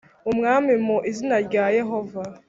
Umwami 0.31 0.73
mu 0.85 0.97
izina 1.09 1.35
rya 1.47 1.65
Yehova 1.77 2.21